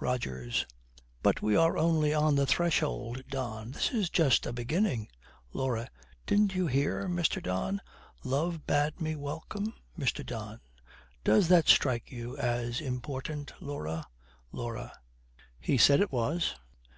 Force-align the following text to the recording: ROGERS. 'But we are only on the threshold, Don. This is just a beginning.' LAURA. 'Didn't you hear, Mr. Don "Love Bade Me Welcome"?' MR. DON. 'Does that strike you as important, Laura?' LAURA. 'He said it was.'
ROGERS. 0.00 0.66
'But 1.22 1.40
we 1.40 1.56
are 1.56 1.78
only 1.78 2.12
on 2.12 2.34
the 2.34 2.44
threshold, 2.44 3.24
Don. 3.30 3.70
This 3.72 3.90
is 3.90 4.10
just 4.10 4.44
a 4.44 4.52
beginning.' 4.52 5.08
LAURA. 5.54 5.88
'Didn't 6.26 6.54
you 6.54 6.66
hear, 6.66 7.08
Mr. 7.08 7.42
Don 7.42 7.80
"Love 8.22 8.66
Bade 8.66 9.00
Me 9.00 9.16
Welcome"?' 9.16 9.72
MR. 9.98 10.26
DON. 10.26 10.60
'Does 11.24 11.48
that 11.48 11.68
strike 11.68 12.12
you 12.12 12.36
as 12.36 12.82
important, 12.82 13.54
Laura?' 13.60 14.06
LAURA. 14.52 14.92
'He 15.58 15.78
said 15.78 16.00
it 16.02 16.12
was.' 16.12 16.54